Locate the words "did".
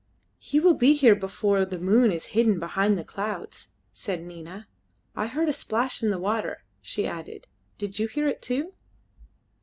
7.77-7.99